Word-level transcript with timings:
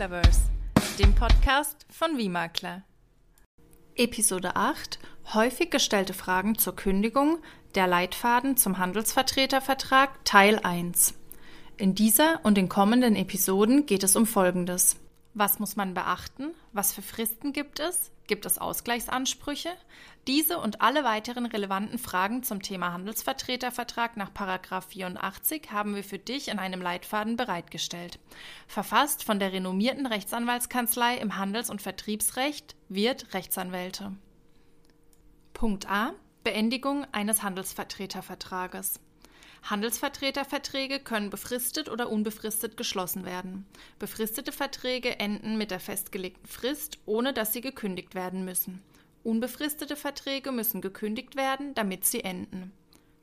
Maklerverse, 0.00 0.40
dem 0.98 1.14
Podcast 1.14 1.84
von 1.90 2.16
Makler. 2.32 2.84
Episode 3.96 4.56
8 4.56 4.98
Häufig 5.34 5.70
gestellte 5.70 6.14
Fragen 6.14 6.56
zur 6.56 6.74
Kündigung, 6.74 7.38
der 7.74 7.86
Leitfaden 7.86 8.56
zum 8.56 8.78
Handelsvertretervertrag 8.78 10.24
Teil 10.24 10.58
1. 10.60 11.12
In 11.76 11.94
dieser 11.94 12.40
und 12.44 12.56
den 12.56 12.70
kommenden 12.70 13.14
Episoden 13.14 13.84
geht 13.84 14.02
es 14.02 14.16
um 14.16 14.24
Folgendes. 14.24 14.96
Was 15.34 15.58
muss 15.58 15.76
man 15.76 15.92
beachten? 15.92 16.54
Was 16.72 16.94
für 16.94 17.02
Fristen 17.02 17.52
gibt 17.52 17.78
es? 17.78 18.10
Gibt 18.30 18.46
es 18.46 18.58
Ausgleichsansprüche? 18.58 19.70
Diese 20.28 20.58
und 20.58 20.82
alle 20.82 21.02
weiteren 21.02 21.46
relevanten 21.46 21.98
Fragen 21.98 22.44
zum 22.44 22.62
Thema 22.62 22.92
Handelsvertretervertrag 22.92 24.16
nach 24.16 24.30
84 24.30 25.72
haben 25.72 25.96
wir 25.96 26.04
für 26.04 26.20
dich 26.20 26.46
in 26.46 26.60
einem 26.60 26.80
Leitfaden 26.80 27.36
bereitgestellt. 27.36 28.20
Verfasst 28.68 29.24
von 29.24 29.40
der 29.40 29.52
renommierten 29.52 30.06
Rechtsanwaltskanzlei 30.06 31.16
im 31.16 31.38
Handels- 31.38 31.70
und 31.70 31.82
Vertriebsrecht 31.82 32.76
wird 32.88 33.34
Rechtsanwälte. 33.34 34.12
Punkt 35.52 35.90
A. 35.90 36.12
Beendigung 36.44 37.08
eines 37.10 37.42
Handelsvertretervertrages. 37.42 39.00
Handelsvertreterverträge 39.62 41.00
können 41.00 41.30
befristet 41.30 41.88
oder 41.88 42.10
unbefristet 42.10 42.76
geschlossen 42.76 43.24
werden. 43.24 43.66
Befristete 43.98 44.52
Verträge 44.52 45.18
enden 45.18 45.58
mit 45.58 45.70
der 45.70 45.80
festgelegten 45.80 46.46
Frist, 46.46 46.98
ohne 47.06 47.32
dass 47.32 47.52
sie 47.52 47.60
gekündigt 47.60 48.14
werden 48.14 48.44
müssen. 48.44 48.82
Unbefristete 49.22 49.96
Verträge 49.96 50.50
müssen 50.50 50.80
gekündigt 50.80 51.36
werden, 51.36 51.74
damit 51.74 52.04
sie 52.06 52.24
enden. 52.24 52.72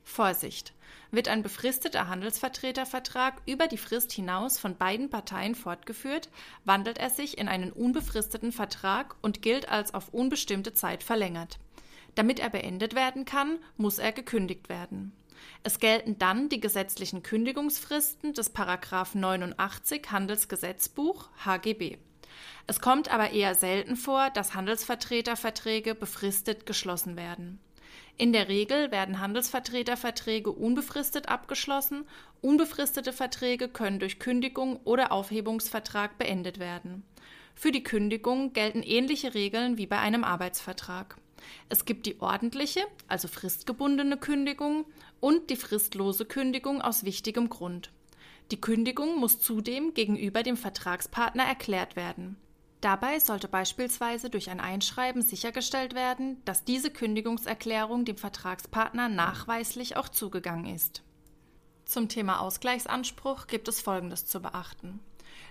Vorsicht! 0.04 0.72
Wird 1.10 1.28
ein 1.28 1.42
befristeter 1.42 2.08
Handelsvertretervertrag 2.08 3.42
über 3.46 3.66
die 3.66 3.78
Frist 3.78 4.12
hinaus 4.12 4.58
von 4.58 4.76
beiden 4.76 5.10
Parteien 5.10 5.54
fortgeführt, 5.54 6.28
wandelt 6.64 6.98
er 6.98 7.10
sich 7.10 7.38
in 7.38 7.48
einen 7.48 7.72
unbefristeten 7.72 8.52
Vertrag 8.52 9.16
und 9.22 9.42
gilt 9.42 9.68
als 9.68 9.94
auf 9.94 10.12
unbestimmte 10.12 10.74
Zeit 10.74 11.02
verlängert. 11.02 11.58
Damit 12.14 12.40
er 12.40 12.50
beendet 12.50 12.94
werden 12.94 13.24
kann, 13.24 13.58
muss 13.76 13.98
er 13.98 14.12
gekündigt 14.12 14.68
werden. 14.68 15.12
Es 15.62 15.78
gelten 15.78 16.18
dann 16.18 16.48
die 16.48 16.60
gesetzlichen 16.60 17.22
Kündigungsfristen 17.22 18.34
des 18.34 18.50
Paragraph 18.50 19.14
89 19.14 20.10
Handelsgesetzbuch 20.10 21.30
HGB. 21.44 21.98
Es 22.66 22.80
kommt 22.80 23.12
aber 23.12 23.30
eher 23.30 23.54
selten 23.54 23.96
vor, 23.96 24.30
dass 24.30 24.54
Handelsvertreterverträge 24.54 25.94
befristet 25.94 26.66
geschlossen 26.66 27.16
werden. 27.16 27.60
In 28.16 28.32
der 28.32 28.48
Regel 28.48 28.90
werden 28.90 29.20
Handelsvertreterverträge 29.20 30.50
unbefristet 30.50 31.28
abgeschlossen, 31.28 32.04
unbefristete 32.40 33.12
Verträge 33.12 33.68
können 33.68 34.00
durch 34.00 34.18
Kündigung 34.18 34.80
oder 34.84 35.12
Aufhebungsvertrag 35.12 36.18
beendet 36.18 36.58
werden. 36.58 37.04
Für 37.54 37.70
die 37.70 37.82
Kündigung 37.82 38.52
gelten 38.52 38.82
ähnliche 38.82 39.34
Regeln 39.34 39.78
wie 39.78 39.86
bei 39.86 39.98
einem 39.98 40.24
Arbeitsvertrag. 40.24 41.16
Es 41.68 41.84
gibt 41.84 42.06
die 42.06 42.20
ordentliche, 42.20 42.80
also 43.06 43.28
fristgebundene 43.28 44.16
Kündigung 44.16 44.86
und 45.20 45.50
die 45.50 45.56
fristlose 45.56 46.24
Kündigung 46.24 46.80
aus 46.80 47.04
wichtigem 47.04 47.48
Grund. 47.48 47.90
Die 48.50 48.60
Kündigung 48.60 49.18
muss 49.18 49.40
zudem 49.40 49.94
gegenüber 49.94 50.42
dem 50.42 50.56
Vertragspartner 50.56 51.44
erklärt 51.44 51.96
werden. 51.96 52.36
Dabei 52.80 53.18
sollte 53.18 53.48
beispielsweise 53.48 54.30
durch 54.30 54.50
ein 54.50 54.60
Einschreiben 54.60 55.22
sichergestellt 55.22 55.94
werden, 55.94 56.40
dass 56.44 56.64
diese 56.64 56.90
Kündigungserklärung 56.90 58.04
dem 58.04 58.16
Vertragspartner 58.16 59.08
nachweislich 59.08 59.96
auch 59.96 60.08
zugegangen 60.08 60.74
ist. 60.74 61.02
Zum 61.84 62.08
Thema 62.08 62.40
Ausgleichsanspruch 62.40 63.48
gibt 63.48 63.66
es 63.66 63.80
Folgendes 63.80 64.26
zu 64.26 64.40
beachten. 64.40 65.00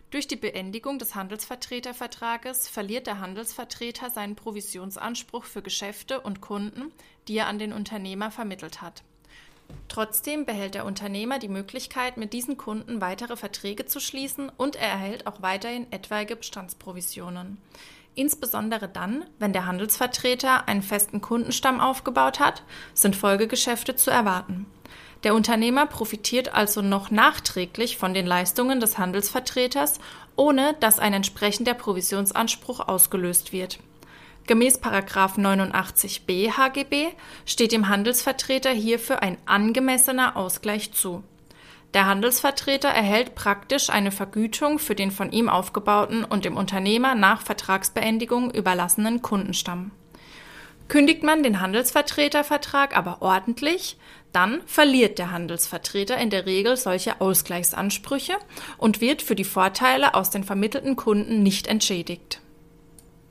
Durch 0.10 0.28
die 0.28 0.38
Beendigung 0.38 1.00
des 1.00 1.16
Handelsvertretervertrages 1.16 2.70
verliert 2.70 3.08
der 3.08 3.20
Handelsvertreter 3.20 4.10
seinen 4.10 4.36
Provisionsanspruch 4.36 5.44
für 5.44 5.62
Geschäfte 5.62 6.22
und 6.22 6.40
Kunden, 6.40 6.94
die 7.28 7.38
er 7.38 7.48
an 7.48 7.60
den 7.60 7.74
Unternehmer 7.74 8.32
vermittelt 8.32 8.82
hat. 8.82 9.04
Trotzdem 9.90 10.46
behält 10.46 10.76
der 10.76 10.86
Unternehmer 10.86 11.40
die 11.40 11.50
Möglichkeit, 11.50 12.16
mit 12.16 12.32
diesen 12.32 12.56
Kunden 12.56 13.02
weitere 13.02 13.36
Verträge 13.36 13.86
zu 13.86 14.00
schließen 14.00 14.50
und 14.56 14.78
er 14.78 14.88
erhält 14.88 15.28
auch 15.28 15.42
weiterhin 15.42 15.92
etwaige 15.92 16.38
Bestandsprovisionen. 16.38 17.58
Insbesondere 18.16 18.88
dann, 18.88 19.26
wenn 19.40 19.54
der 19.54 19.66
Handelsvertreter 19.66 20.70
einen 20.70 20.82
festen 20.82 21.20
Kundenstamm 21.22 21.82
aufgebaut 21.82 22.40
hat, 22.40 22.64
sind 22.94 23.16
Folgegeschäfte 23.16 23.96
zu 23.96 24.10
erwarten. 24.10 24.66
Der 25.24 25.34
Unternehmer 25.34 25.86
profitiert 25.86 26.54
also 26.54 26.82
noch 26.82 27.10
nachträglich 27.12 27.98
von 27.98 28.14
den 28.14 28.28
Leistungen 28.28 28.80
des 28.80 28.98
Handelsvertreters, 28.98 30.00
ohne 30.36 30.76
dass 30.80 31.00
ein 31.00 31.14
entsprechender 31.14 31.74
Provisionsanspruch 31.74 32.88
ausgelöst 32.88 33.52
wird. 33.52 33.80
Gemäß 34.46 34.82
89b 34.82 36.52
HGB 36.52 37.08
steht 37.46 37.74
dem 37.74 37.90
Handelsvertreter 37.90 38.72
hierfür 38.72 39.22
ein 39.22 39.38
angemessener 39.46 40.38
Ausgleich 40.38 40.94
zu. 40.94 41.24
Der 41.94 42.06
Handelsvertreter 42.06 42.90
erhält 42.90 43.36
praktisch 43.36 43.90
eine 43.90 44.12
Vergütung 44.12 44.80
für 44.80 44.96
den 44.96 45.12
von 45.12 45.32
ihm 45.32 45.50
aufgebauten 45.50 46.24
und 46.24 46.46
dem 46.46 46.56
Unternehmer 46.56 47.16
nach 47.16 47.42
Vertragsbeendigung 47.42 48.52
überlassenen 48.52 49.22
Kundenstamm. 49.22 49.92
Kündigt 50.88 51.24
man 51.24 51.44
den 51.44 51.60
Handelsvertretervertrag 51.60 52.96
aber 52.96 53.22
ordentlich, 53.22 53.98
dann 54.38 54.62
verliert 54.68 55.18
der 55.18 55.32
Handelsvertreter 55.32 56.16
in 56.16 56.30
der 56.30 56.46
Regel 56.46 56.78
solche 56.78 57.22
Ausgleichsansprüche 57.22 58.34
und 58.78 59.02
wird 59.02 59.24
für 59.24 59.34
die 59.34 59.44
Vorteile 59.44 60.14
aus 60.14 60.30
den 60.30 60.44
vermittelten 60.44 60.96
Kunden 60.96 61.42
nicht 61.42 61.66
entschädigt. 61.66 62.40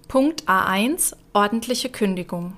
Punkt 0.08 0.48
A1 0.48 1.14
Ordentliche 1.32 1.90
Kündigung. 1.90 2.56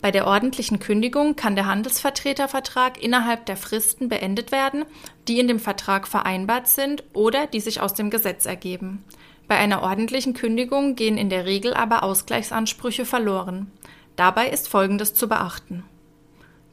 Bei 0.00 0.12
der 0.12 0.28
ordentlichen 0.28 0.78
Kündigung 0.78 1.34
kann 1.34 1.56
der 1.56 1.66
Handelsvertretervertrag 1.66 3.02
innerhalb 3.02 3.46
der 3.46 3.56
Fristen 3.56 4.08
beendet 4.08 4.52
werden, 4.52 4.84
die 5.26 5.40
in 5.40 5.48
dem 5.48 5.58
Vertrag 5.58 6.06
vereinbart 6.06 6.68
sind 6.68 7.02
oder 7.14 7.48
die 7.48 7.58
sich 7.58 7.80
aus 7.80 7.94
dem 7.94 8.10
Gesetz 8.10 8.46
ergeben. 8.46 9.02
Bei 9.48 9.56
einer 9.56 9.82
ordentlichen 9.82 10.34
Kündigung 10.34 10.94
gehen 10.94 11.18
in 11.18 11.30
der 11.30 11.46
Regel 11.46 11.74
aber 11.74 12.04
Ausgleichsansprüche 12.04 13.04
verloren. 13.04 13.72
Dabei 14.14 14.50
ist 14.50 14.68
Folgendes 14.68 15.14
zu 15.14 15.28
beachten. 15.28 15.82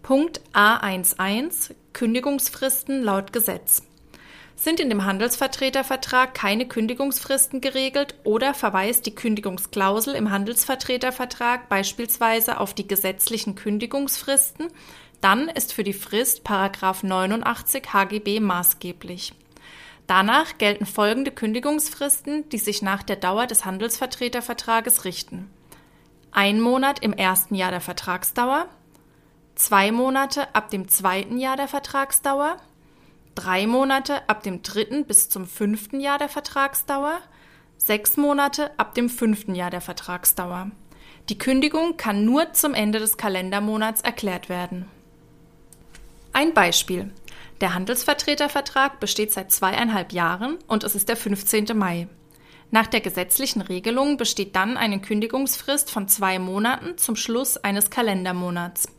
Punkt 0.05 0.39
A11 0.53 1.73
Kündigungsfristen 1.93 3.01
laut 3.01 3.33
Gesetz. 3.33 3.81
Sind 4.55 4.79
in 4.79 4.89
dem 4.89 5.03
Handelsvertretervertrag 5.03 6.35
keine 6.35 6.67
Kündigungsfristen 6.67 7.59
geregelt 7.59 8.13
oder 8.23 8.53
verweist 8.53 9.07
die 9.07 9.15
Kündigungsklausel 9.15 10.13
im 10.13 10.29
Handelsvertretervertrag 10.29 11.69
beispielsweise 11.69 12.59
auf 12.59 12.75
die 12.75 12.87
gesetzlichen 12.87 13.55
Kündigungsfristen, 13.55 14.67
dann 15.21 15.49
ist 15.49 15.73
für 15.73 15.83
die 15.83 15.91
Frist 15.91 16.43
89 16.47 17.91
HGB 17.91 18.41
maßgeblich. 18.41 19.33
Danach 20.05 20.59
gelten 20.59 20.85
folgende 20.85 21.31
Kündigungsfristen, 21.31 22.47
die 22.49 22.59
sich 22.59 22.83
nach 22.83 23.01
der 23.01 23.15
Dauer 23.15 23.47
des 23.47 23.65
Handelsvertretervertrages 23.65 25.03
richten 25.03 25.49
ein 26.35 26.59
Monat 26.59 26.99
im 26.99 27.13
ersten 27.13 27.55
Jahr 27.55 27.71
der 27.71 27.79
Vertragsdauer, 27.79 28.67
zwei 29.55 29.91
Monate 29.91 30.53
ab 30.53 30.69
dem 30.69 30.87
zweiten 30.87 31.37
Jahr 31.37 31.57
der 31.57 31.67
Vertragsdauer, 31.67 32.57
drei 33.33 33.67
Monate 33.67 34.27
ab 34.29 34.43
dem 34.43 34.61
dritten 34.61 35.05
bis 35.05 35.29
zum 35.29 35.47
fünften 35.47 35.99
Jahr 35.99 36.17
der 36.17 36.29
Vertragsdauer, 36.29 37.19
sechs 37.77 38.17
Monate 38.17 38.71
ab 38.77 38.93
dem 38.93 39.09
fünften 39.09 39.55
Jahr 39.55 39.71
der 39.71 39.81
Vertragsdauer. 39.81 40.71
Die 41.29 41.37
Kündigung 41.37 41.97
kann 41.97 42.23
nur 42.23 42.53
zum 42.53 42.73
Ende 42.73 42.99
des 42.99 43.17
Kalendermonats 43.17 44.01
erklärt 44.01 44.47
werden. 44.49 44.87
Ein 46.33 46.53
Beispiel. 46.53 47.11
Der 47.61 47.73
Handelsvertretervertrag 47.73 48.99
besteht 48.99 49.31
seit 49.31 49.51
zweieinhalb 49.51 50.11
Jahren 50.11 50.57
und 50.67 50.83
es 50.83 50.93
ist 50.93 51.07
der 51.07 51.15
15. 51.15 51.67
Mai. 51.73 52.07
Nach 52.71 52.87
der 52.87 52.99
gesetzlichen 52.99 53.61
Regelung 53.61 54.17
besteht 54.17 54.55
dann 54.55 54.75
eine 54.75 54.99
Kündigungsfrist 54.99 55.89
von 55.89 56.09
zwei 56.09 56.39
Monaten 56.39 56.97
zum 56.97 57.15
Schluss 57.15 57.57
eines 57.57 57.89
Kalendermonats. 57.89 58.89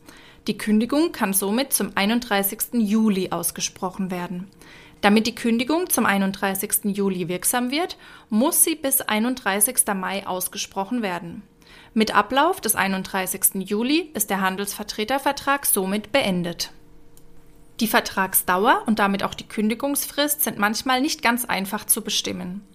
Die 0.47 0.57
Kündigung 0.57 1.11
kann 1.11 1.33
somit 1.33 1.73
zum 1.73 1.91
31. 1.95 2.69
Juli 2.75 3.31
ausgesprochen 3.31 4.11
werden. 4.11 4.49
Damit 5.01 5.27
die 5.27 5.35
Kündigung 5.35 5.89
zum 5.89 6.05
31. 6.05 6.95
Juli 6.95 7.27
wirksam 7.27 7.69
wird, 7.69 7.97
muss 8.29 8.63
sie 8.63 8.75
bis 8.75 9.01
31. 9.01 9.75
Mai 9.93 10.25
ausgesprochen 10.25 11.01
werden. 11.01 11.43
Mit 11.93 12.15
Ablauf 12.15 12.61
des 12.61 12.75
31. 12.75 13.69
Juli 13.69 14.09
ist 14.13 14.29
der 14.29 14.39
Handelsvertretervertrag 14.39 15.65
somit 15.65 16.13
beendet. 16.13 16.71
Die 17.79 17.87
Vertragsdauer 17.87 18.83
und 18.87 18.97
damit 18.97 19.21
auch 19.23 19.35
die 19.35 19.47
Kündigungsfrist 19.47 20.43
sind 20.43 20.57
manchmal 20.57 20.99
nicht 20.99 21.21
ganz 21.21 21.45
einfach 21.45 21.85
zu 21.85 22.01
bestimmen. 22.01 22.65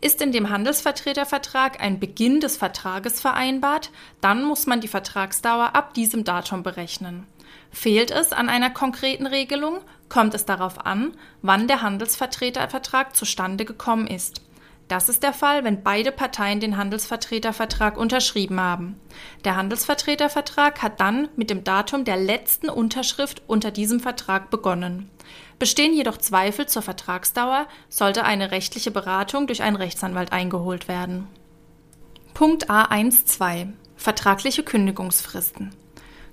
Ist 0.00 0.20
in 0.20 0.32
dem 0.32 0.50
Handelsvertretervertrag 0.50 1.80
ein 1.80 2.00
Beginn 2.00 2.40
des 2.40 2.56
Vertrages 2.56 3.20
vereinbart, 3.20 3.90
dann 4.20 4.42
muss 4.42 4.66
man 4.66 4.80
die 4.80 4.88
Vertragsdauer 4.88 5.76
ab 5.76 5.94
diesem 5.94 6.24
Datum 6.24 6.64
berechnen. 6.64 7.26
Fehlt 7.70 8.10
es 8.10 8.32
an 8.32 8.48
einer 8.48 8.70
konkreten 8.70 9.26
Regelung, 9.26 9.78
kommt 10.08 10.34
es 10.34 10.44
darauf 10.44 10.84
an, 10.84 11.16
wann 11.42 11.68
der 11.68 11.82
Handelsvertretervertrag 11.82 13.14
zustande 13.14 13.64
gekommen 13.64 14.06
ist. 14.08 14.40
Das 14.88 15.10
ist 15.10 15.22
der 15.22 15.34
Fall, 15.34 15.64
wenn 15.64 15.82
beide 15.82 16.10
Parteien 16.10 16.60
den 16.60 16.78
Handelsvertretervertrag 16.78 17.98
unterschrieben 17.98 18.58
haben. 18.58 18.98
Der 19.44 19.54
Handelsvertretervertrag 19.54 20.80
hat 20.82 20.98
dann 20.98 21.28
mit 21.36 21.50
dem 21.50 21.62
Datum 21.62 22.04
der 22.06 22.16
letzten 22.16 22.70
Unterschrift 22.70 23.42
unter 23.46 23.70
diesem 23.70 24.00
Vertrag 24.00 24.48
begonnen. 24.48 25.10
Bestehen 25.58 25.92
jedoch 25.92 26.16
Zweifel 26.16 26.66
zur 26.66 26.80
Vertragsdauer, 26.80 27.66
sollte 27.90 28.24
eine 28.24 28.50
rechtliche 28.50 28.90
Beratung 28.90 29.46
durch 29.46 29.62
einen 29.62 29.76
Rechtsanwalt 29.76 30.32
eingeholt 30.32 30.88
werden. 30.88 31.28
Punkt 32.32 32.70
A1.2 32.70 33.72
Vertragliche 33.96 34.62
Kündigungsfristen. 34.62 35.74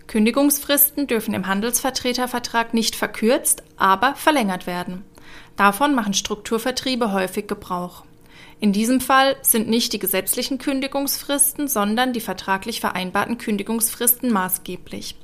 Kündigungsfristen 0.08 1.08
dürfen 1.08 1.34
im 1.34 1.48
Handelsvertretervertrag 1.48 2.74
nicht 2.74 2.96
verkürzt, 2.96 3.64
aber 3.76 4.16
verlängert 4.16 4.66
werden. 4.66 5.04
Davon 5.58 5.96
machen 5.96 6.14
Strukturvertriebe 6.14 7.12
häufig 7.12 7.48
Gebrauch. 7.48 8.04
In 8.60 8.72
diesem 8.72 9.02
Fall 9.02 9.36
sind 9.42 9.68
nicht 9.68 9.92
die 9.94 10.00
gesetzlichen 10.00 10.58
Kündigungsfristen, 10.58 11.68
sondern 11.68 12.14
die 12.14 12.22
vertraglich 12.22 12.80
vereinbarten 12.80 13.38
Kündigungsfristen 13.38 14.32
maßgeblich. 14.32 15.16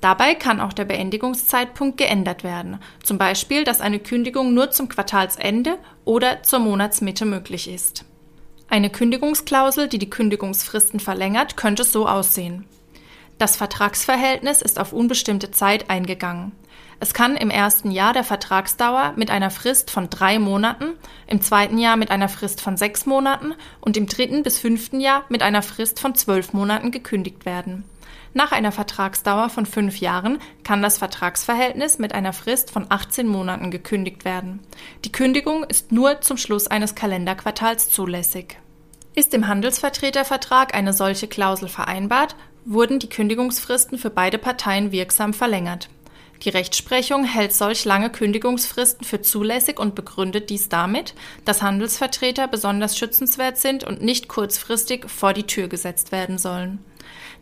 Dabei 0.00 0.34
kann 0.34 0.60
auch 0.60 0.72
der 0.72 0.84
Beendigungszeitpunkt 0.84 1.98
geändert 1.98 2.44
werden, 2.44 2.78
zum 3.02 3.18
Beispiel, 3.18 3.64
dass 3.64 3.80
eine 3.80 3.98
Kündigung 3.98 4.54
nur 4.54 4.70
zum 4.70 4.88
Quartalsende 4.88 5.78
oder 6.04 6.42
zur 6.42 6.60
Monatsmitte 6.60 7.24
möglich 7.24 7.68
ist. 7.68 8.04
Eine 8.68 8.90
Kündigungsklausel, 8.90 9.88
die 9.88 9.98
die 9.98 10.10
Kündigungsfristen 10.10 11.00
verlängert, 11.00 11.56
könnte 11.56 11.84
so 11.84 12.06
aussehen. 12.06 12.64
Das 13.38 13.56
Vertragsverhältnis 13.56 14.62
ist 14.62 14.78
auf 14.78 14.92
unbestimmte 14.92 15.50
Zeit 15.50 15.90
eingegangen. 15.90 16.52
Es 16.98 17.12
kann 17.12 17.36
im 17.36 17.50
ersten 17.50 17.90
Jahr 17.90 18.14
der 18.14 18.24
Vertragsdauer 18.24 19.12
mit 19.16 19.30
einer 19.30 19.50
Frist 19.50 19.90
von 19.90 20.08
drei 20.08 20.38
Monaten, 20.38 20.94
im 21.26 21.42
zweiten 21.42 21.76
Jahr 21.76 21.96
mit 21.96 22.10
einer 22.10 22.28
Frist 22.28 22.62
von 22.62 22.76
sechs 22.78 23.04
Monaten 23.04 23.54
und 23.80 23.96
im 23.98 24.06
dritten 24.06 24.42
bis 24.42 24.58
fünften 24.58 25.00
Jahr 25.00 25.24
mit 25.28 25.42
einer 25.42 25.62
Frist 25.62 26.00
von 26.00 26.14
zwölf 26.14 26.54
Monaten 26.54 26.90
gekündigt 26.90 27.44
werden. 27.44 27.84
Nach 28.32 28.52
einer 28.52 28.72
Vertragsdauer 28.72 29.50
von 29.50 29.66
fünf 29.66 29.98
Jahren 29.98 30.38
kann 30.62 30.82
das 30.82 30.98
Vertragsverhältnis 30.98 31.98
mit 31.98 32.14
einer 32.14 32.32
Frist 32.32 32.70
von 32.70 32.86
18 32.88 33.26
Monaten 33.26 33.70
gekündigt 33.70 34.24
werden. 34.24 34.60
Die 35.04 35.12
Kündigung 35.12 35.64
ist 35.64 35.92
nur 35.92 36.20
zum 36.22 36.36
Schluss 36.36 36.66
eines 36.66 36.94
Kalenderquartals 36.94 37.90
zulässig. 37.90 38.58
Ist 39.14 39.32
im 39.32 39.48
Handelsvertretervertrag 39.48 40.74
eine 40.74 40.92
solche 40.92 41.28
Klausel 41.28 41.68
vereinbart, 41.68 42.36
wurden 42.66 42.98
die 42.98 43.08
Kündigungsfristen 43.08 43.96
für 43.96 44.10
beide 44.10 44.36
Parteien 44.36 44.92
wirksam 44.92 45.32
verlängert. 45.32 45.88
Die 46.42 46.50
Rechtsprechung 46.50 47.24
hält 47.24 47.52
solch 47.52 47.84
lange 47.84 48.10
Kündigungsfristen 48.10 49.06
für 49.06 49.22
zulässig 49.22 49.78
und 49.78 49.94
begründet 49.94 50.50
dies 50.50 50.68
damit, 50.68 51.14
dass 51.44 51.62
Handelsvertreter 51.62 52.46
besonders 52.46 52.98
schützenswert 52.98 53.56
sind 53.58 53.84
und 53.84 54.02
nicht 54.02 54.28
kurzfristig 54.28 55.08
vor 55.08 55.32
die 55.32 55.46
Tür 55.46 55.68
gesetzt 55.68 56.12
werden 56.12 56.38
sollen. 56.38 56.84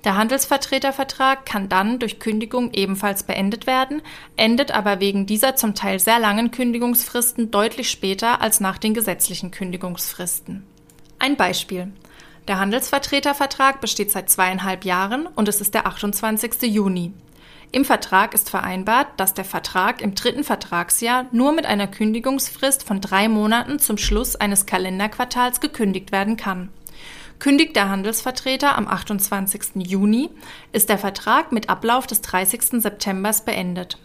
Der 0.04 0.16
Handelsvertretervertrag 0.16 1.46
kann 1.46 1.70
dann 1.70 1.98
durch 1.98 2.18
Kündigung 2.20 2.72
ebenfalls 2.72 3.22
beendet 3.22 3.66
werden, 3.66 4.02
endet 4.36 4.70
aber 4.70 5.00
wegen 5.00 5.24
dieser 5.24 5.56
zum 5.56 5.74
Teil 5.74 5.98
sehr 5.98 6.18
langen 6.18 6.50
Kündigungsfristen 6.50 7.50
deutlich 7.50 7.90
später 7.90 8.42
als 8.42 8.60
nach 8.60 8.76
den 8.76 8.92
gesetzlichen 8.92 9.50
Kündigungsfristen. 9.50 10.64
Ein 11.18 11.36
Beispiel. 11.36 11.90
Der 12.48 12.60
Handelsvertretervertrag 12.60 13.80
besteht 13.80 14.10
seit 14.10 14.28
zweieinhalb 14.28 14.84
Jahren 14.84 15.26
und 15.26 15.48
es 15.48 15.62
ist 15.62 15.72
der 15.72 15.86
28. 15.86 16.62
Juni. 16.64 17.14
Im 17.74 17.84
Vertrag 17.84 18.34
ist 18.34 18.50
vereinbart, 18.50 19.08
dass 19.16 19.34
der 19.34 19.44
Vertrag 19.44 20.00
im 20.00 20.14
dritten 20.14 20.44
Vertragsjahr 20.44 21.26
nur 21.32 21.50
mit 21.50 21.66
einer 21.66 21.88
Kündigungsfrist 21.88 22.84
von 22.84 23.00
drei 23.00 23.28
Monaten 23.28 23.80
zum 23.80 23.98
Schluss 23.98 24.36
eines 24.36 24.64
Kalenderquartals 24.64 25.58
gekündigt 25.58 26.12
werden 26.12 26.36
kann. 26.36 26.68
Kündigt 27.40 27.74
der 27.74 27.88
Handelsvertreter 27.88 28.78
am 28.78 28.86
28. 28.86 29.88
Juni, 29.88 30.30
ist 30.70 30.88
der 30.88 30.98
Vertrag 30.98 31.50
mit 31.50 31.68
Ablauf 31.68 32.06
des 32.06 32.20
30. 32.20 32.80
September 32.80 33.32
beendet. 33.44 33.98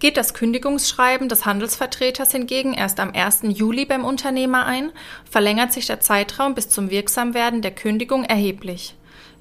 Geht 0.00 0.16
das 0.16 0.34
Kündigungsschreiben 0.34 1.28
des 1.28 1.46
Handelsvertreters 1.46 2.32
hingegen 2.32 2.74
erst 2.74 2.98
am 2.98 3.12
1. 3.14 3.42
Juli 3.50 3.84
beim 3.84 4.04
Unternehmer 4.04 4.66
ein, 4.66 4.90
verlängert 5.30 5.72
sich 5.72 5.86
der 5.86 6.00
Zeitraum 6.00 6.56
bis 6.56 6.68
zum 6.68 6.90
Wirksamwerden 6.90 7.62
der 7.62 7.70
Kündigung 7.70 8.24
erheblich. 8.24 8.96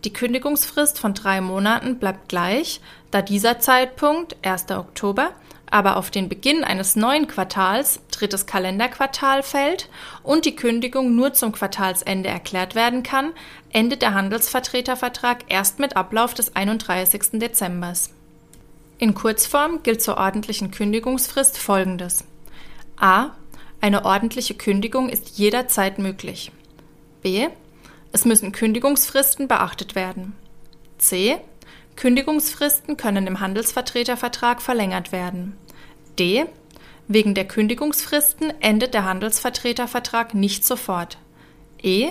Die 0.06 0.14
Kündigungsfrist 0.14 0.98
von 0.98 1.14
drei 1.14 1.42
Monaten 1.42 2.00
bleibt 2.00 2.30
gleich, 2.30 2.80
da 3.12 3.22
dieser 3.22 3.60
Zeitpunkt, 3.60 4.38
1. 4.44 4.72
Oktober, 4.72 5.32
aber 5.70 5.98
auf 5.98 6.10
den 6.10 6.30
Beginn 6.30 6.64
eines 6.64 6.96
neuen 6.96 7.28
Quartals, 7.28 8.00
drittes 8.12 8.46
Kalenderquartal, 8.46 9.44
fällt 9.44 9.90
und 10.24 10.46
die 10.46 10.56
Kündigung 10.56 11.16
nur 11.16 11.34
zum 11.34 11.52
Quartalsende 11.52 12.30
erklärt 12.30 12.76
werden 12.76 13.04
kann, 13.04 13.34
endet 13.72 14.02
der 14.02 14.14
Handelsvertretervertrag 14.14 15.46
erst 15.50 15.80
mit 15.80 15.96
Ablauf 15.96 16.34
des 16.34 16.56
31. 16.56 17.40
Dezember. 17.40 17.94
In 18.98 19.14
Kurzform 19.14 19.84
gilt 19.84 20.02
zur 20.02 20.18
ordentlichen 20.18 20.72
Kündigungsfrist 20.72 21.58
Folgendes. 21.58 22.24
A. 22.98 23.32
Eine 23.82 24.04
ordentliche 24.06 24.56
Kündigung 24.56 25.08
ist 25.08 25.38
jederzeit 25.38 26.00
möglich. 26.00 26.52
B. 27.22 27.48
Es 28.12 28.26
müssen 28.26 28.52
Kündigungsfristen 28.52 29.48
beachtet 29.48 29.96
werden. 29.96 30.36
C. 30.98 31.38
Kündigungsfristen 31.96 32.98
können 32.98 33.28
im 33.28 33.40
Handelsvertretervertrag 33.40 34.62
verlängert 34.62 35.12
werden. 35.12 35.56
D. 36.18 36.46
Wegen 37.08 37.34
der 37.34 37.48
Kündigungsfristen 37.48 38.54
endet 38.62 38.94
der 38.94 39.06
Handelsvertretervertrag 39.06 40.34
nicht 40.34 40.66
sofort. 40.66 41.18
E. 41.82 42.10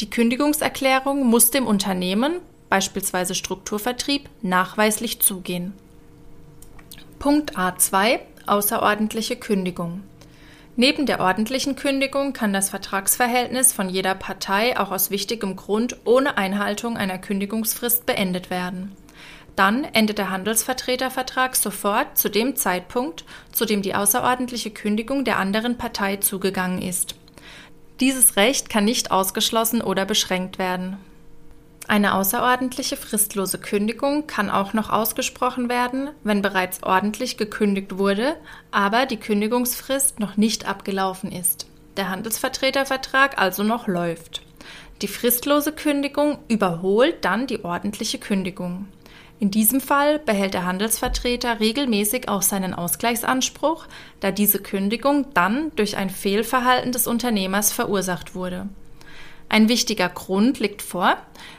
Die 0.00 0.10
Kündigungserklärung 0.10 1.26
muss 1.26 1.50
dem 1.50 1.66
Unternehmen, 1.66 2.40
beispielsweise 2.68 3.34
Strukturvertrieb, 3.34 4.28
nachweislich 4.42 5.20
zugehen. 5.20 5.72
Punkt 7.18 7.56
A2 7.56 8.20
Außerordentliche 8.46 9.34
Kündigung. 9.34 10.04
Neben 10.78 11.06
der 11.06 11.20
ordentlichen 11.20 11.74
Kündigung 11.74 12.34
kann 12.34 12.52
das 12.52 12.68
Vertragsverhältnis 12.68 13.72
von 13.72 13.88
jeder 13.88 14.14
Partei 14.14 14.78
auch 14.78 14.90
aus 14.90 15.10
wichtigem 15.10 15.56
Grund 15.56 15.96
ohne 16.04 16.36
Einhaltung 16.36 16.98
einer 16.98 17.16
Kündigungsfrist 17.16 18.04
beendet 18.04 18.50
werden. 18.50 18.92
Dann 19.56 19.84
endet 19.84 20.18
der 20.18 20.28
Handelsvertretervertrag 20.28 21.56
sofort 21.56 22.18
zu 22.18 22.28
dem 22.28 22.56
Zeitpunkt, 22.56 23.24
zu 23.52 23.64
dem 23.64 23.80
die 23.80 23.94
außerordentliche 23.94 24.70
Kündigung 24.70 25.24
der 25.24 25.38
anderen 25.38 25.78
Partei 25.78 26.16
zugegangen 26.16 26.82
ist. 26.82 27.14
Dieses 28.00 28.36
Recht 28.36 28.68
kann 28.68 28.84
nicht 28.84 29.10
ausgeschlossen 29.10 29.80
oder 29.80 30.04
beschränkt 30.04 30.58
werden. 30.58 30.98
Eine 31.88 32.14
außerordentliche 32.14 32.96
fristlose 32.96 33.58
Kündigung 33.58 34.26
kann 34.26 34.50
auch 34.50 34.72
noch 34.72 34.90
ausgesprochen 34.90 35.68
werden, 35.68 36.10
wenn 36.24 36.42
bereits 36.42 36.82
ordentlich 36.82 37.36
gekündigt 37.36 37.96
wurde, 37.96 38.36
aber 38.72 39.06
die 39.06 39.18
Kündigungsfrist 39.18 40.18
noch 40.18 40.36
nicht 40.36 40.66
abgelaufen 40.66 41.30
ist, 41.30 41.68
der 41.96 42.08
Handelsvertretervertrag 42.08 43.38
also 43.38 43.62
noch 43.62 43.86
läuft. 43.86 44.42
Die 45.00 45.08
fristlose 45.08 45.70
Kündigung 45.70 46.38
überholt 46.48 47.24
dann 47.24 47.46
die 47.46 47.64
ordentliche 47.64 48.18
Kündigung. 48.18 48.88
In 49.38 49.52
diesem 49.52 49.80
Fall 49.80 50.18
behält 50.18 50.54
der 50.54 50.64
Handelsvertreter 50.64 51.60
regelmäßig 51.60 52.28
auch 52.28 52.42
seinen 52.42 52.74
Ausgleichsanspruch, 52.74 53.86
da 54.18 54.32
diese 54.32 54.58
Kündigung 54.60 55.26
dann 55.34 55.70
durch 55.76 55.96
ein 55.96 56.10
Fehlverhalten 56.10 56.90
des 56.90 57.06
Unternehmers 57.06 57.72
verursacht 57.72 58.34
wurde. 58.34 58.68
Ein 59.48 59.68
wichtiger 59.68 60.08
Grund 60.08 60.58
liegt 60.58 60.82
vor, 60.82 61.16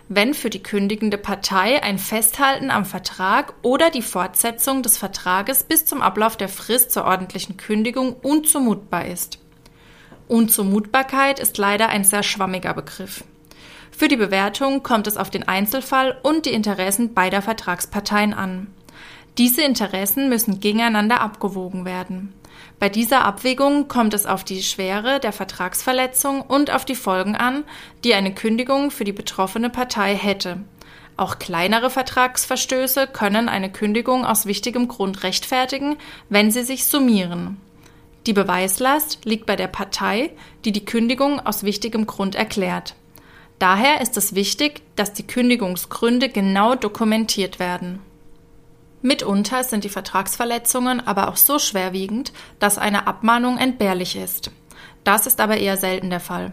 wenn 0.09 0.33
für 0.33 0.49
die 0.49 0.61
kündigende 0.61 1.17
Partei 1.17 1.81
ein 1.81 1.97
Festhalten 1.97 2.69
am 2.69 2.85
Vertrag 2.85 3.53
oder 3.61 3.89
die 3.89 4.01
Fortsetzung 4.01 4.83
des 4.83 4.97
Vertrages 4.97 5.63
bis 5.63 5.85
zum 5.85 6.01
Ablauf 6.01 6.37
der 6.37 6.49
Frist 6.49 6.91
zur 6.91 7.05
ordentlichen 7.05 7.57
Kündigung 7.57 8.13
unzumutbar 8.21 9.05
ist. 9.05 9.39
Unzumutbarkeit 10.27 11.39
ist 11.39 11.57
leider 11.57 11.87
ein 11.89 12.03
sehr 12.03 12.23
schwammiger 12.23 12.73
Begriff. 12.73 13.23
Für 13.91 14.09
die 14.09 14.17
Bewertung 14.17 14.83
kommt 14.83 15.07
es 15.07 15.17
auf 15.17 15.29
den 15.29 15.47
Einzelfall 15.47 16.17
und 16.21 16.45
die 16.45 16.51
Interessen 16.51 17.13
beider 17.13 17.41
Vertragsparteien 17.41 18.33
an. 18.33 18.67
Diese 19.37 19.61
Interessen 19.61 20.29
müssen 20.29 20.59
gegeneinander 20.59 21.21
abgewogen 21.21 21.85
werden. 21.85 22.33
Bei 22.79 22.89
dieser 22.89 23.25
Abwägung 23.25 23.87
kommt 23.87 24.13
es 24.13 24.27
auf 24.27 24.43
die 24.43 24.61
Schwere 24.61 25.19
der 25.19 25.33
Vertragsverletzung 25.33 26.41
und 26.41 26.69
auf 26.69 26.85
die 26.85 26.95
Folgen 26.95 27.35
an, 27.35 27.63
die 28.03 28.13
eine 28.13 28.35
Kündigung 28.35 28.91
für 28.91 29.03
die 29.03 29.13
betroffene 29.13 29.71
Partei 29.71 30.15
hätte. 30.15 30.61
Auch 31.17 31.39
kleinere 31.39 31.89
Vertragsverstöße 31.89 33.07
können 33.07 33.49
eine 33.49 33.71
Kündigung 33.71 34.23
aus 34.23 34.45
wichtigem 34.45 34.87
Grund 34.87 35.23
rechtfertigen, 35.23 35.97
wenn 36.29 36.51
sie 36.51 36.61
sich 36.61 36.85
summieren. 36.85 37.57
Die 38.27 38.33
Beweislast 38.33 39.25
liegt 39.25 39.47
bei 39.47 39.55
der 39.55 39.67
Partei, 39.67 40.29
die 40.63 40.71
die 40.71 40.85
Kündigung 40.85 41.39
aus 41.39 41.63
wichtigem 41.63 42.05
Grund 42.05 42.35
erklärt. 42.35 42.93
Daher 43.57 44.01
ist 44.01 44.17
es 44.17 44.35
wichtig, 44.35 44.83
dass 44.95 45.13
die 45.13 45.25
Kündigungsgründe 45.25 46.29
genau 46.29 46.75
dokumentiert 46.75 47.57
werden. 47.57 48.01
Mitunter 49.01 49.63
sind 49.63 49.83
die 49.83 49.89
Vertragsverletzungen 49.89 51.05
aber 51.05 51.29
auch 51.29 51.37
so 51.37 51.59
schwerwiegend, 51.59 52.33
dass 52.59 52.77
eine 52.77 53.07
Abmahnung 53.07 53.57
entbehrlich 53.57 54.15
ist. 54.15 54.51
Das 55.03 55.27
ist 55.27 55.39
aber 55.39 55.57
eher 55.57 55.77
selten 55.77 56.09
der 56.09 56.19
Fall. 56.19 56.51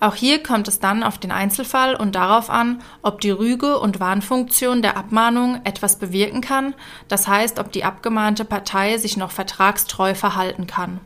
Auch 0.00 0.14
hier 0.14 0.42
kommt 0.42 0.68
es 0.68 0.78
dann 0.78 1.02
auf 1.02 1.16
den 1.16 1.30
Einzelfall 1.30 1.94
und 1.94 2.14
darauf 2.14 2.50
an, 2.50 2.82
ob 3.02 3.20
die 3.20 3.30
Rüge- 3.30 3.78
und 3.78 3.98
Warnfunktion 3.98 4.82
der 4.82 4.96
Abmahnung 4.96 5.60
etwas 5.64 5.98
bewirken 5.98 6.42
kann, 6.42 6.74
das 7.08 7.28
heißt, 7.28 7.58
ob 7.58 7.72
die 7.72 7.84
abgemahnte 7.84 8.44
Partei 8.44 8.98
sich 8.98 9.16
noch 9.16 9.30
vertragstreu 9.30 10.14
verhalten 10.14 10.66
kann. 10.66 11.00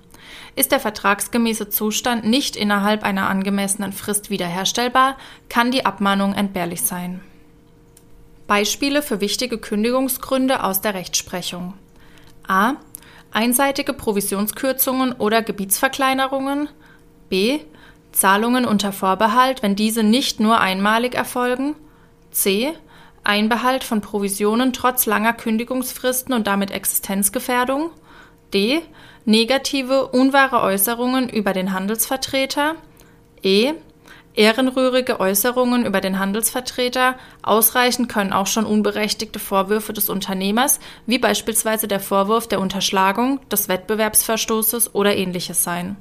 Ist 0.57 0.73
der 0.73 0.81
vertragsgemäße 0.81 1.69
Zustand 1.69 2.25
nicht 2.25 2.57
innerhalb 2.57 3.05
einer 3.05 3.29
angemessenen 3.29 3.93
Frist 3.93 4.31
wiederherstellbar, 4.31 5.17
kann 5.49 5.71
die 5.71 5.87
Abmahnung 5.87 6.35
entbehrlich 6.35 6.83
sein. 6.83 7.21
Beispiele 8.51 9.01
für 9.01 9.21
wichtige 9.21 9.59
Kündigungsgründe 9.59 10.65
aus 10.65 10.81
der 10.81 10.95
Rechtsprechung. 10.95 11.75
A. 12.49 12.73
Einseitige 13.31 13.93
Provisionskürzungen 13.93 15.13
oder 15.13 15.41
Gebietsverkleinerungen. 15.41 16.69
B. 17.29 17.61
Zahlungen 18.11 18.65
unter 18.65 18.91
Vorbehalt, 18.91 19.63
wenn 19.63 19.77
diese 19.77 20.03
nicht 20.03 20.41
nur 20.41 20.59
einmalig 20.59 21.15
erfolgen. 21.15 21.77
C. 22.33 22.73
Einbehalt 23.23 23.85
von 23.85 24.01
Provisionen 24.01 24.73
trotz 24.73 25.07
langer 25.07 25.33
Kündigungsfristen 25.33 26.35
und 26.35 26.49
damit 26.49 26.73
Existenzgefährdung. 26.73 27.91
D. 28.53 28.81
Negative, 29.25 30.09
unwahre 30.09 30.61
Äußerungen 30.61 31.29
über 31.29 31.53
den 31.53 31.73
Handelsvertreter. 31.73 32.75
E. 33.45 33.75
Ehrenrührige 34.35 35.19
Äußerungen 35.19 35.85
über 35.85 36.01
den 36.01 36.19
Handelsvertreter. 36.19 37.17
Ausreichend 37.43 38.09
können 38.09 38.33
auch 38.33 38.47
schon 38.47 38.65
unberechtigte 38.65 39.39
Vorwürfe 39.39 39.93
des 39.93 40.09
Unternehmers, 40.09 40.79
wie 41.07 41.19
beispielsweise 41.19 41.89
der 41.89 42.01
Vorwurf 42.01 42.47
der 42.47 42.61
Unterschlagung, 42.61 43.41
des 43.49 43.69
Wettbewerbsverstoßes 43.69 44.95
oder 44.95 45.17
ähnliches 45.17 45.65
sein. 45.65 45.97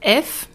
F. 0.00 0.48